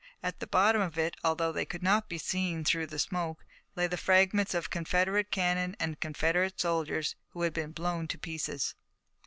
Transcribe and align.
At 0.23 0.39
the 0.39 0.47
bottom 0.47 0.81
of 0.81 0.97
it, 0.97 1.15
although 1.23 1.51
they 1.51 1.63
could 1.63 1.83
not 1.83 2.09
be 2.09 2.17
seen 2.17 2.63
through 2.63 2.87
the 2.87 2.97
smoke, 2.97 3.45
lay 3.75 3.85
the 3.85 3.97
fragments 3.97 4.55
of 4.55 4.71
Confederate 4.71 5.29
cannon 5.29 5.75
and 5.79 5.99
Confederate 6.01 6.59
soldiers 6.59 7.15
who 7.33 7.43
had 7.43 7.53
been 7.53 7.71
blown 7.71 8.07
to 8.07 8.17
pieces. 8.17 8.73